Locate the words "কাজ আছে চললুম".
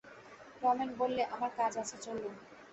1.57-2.33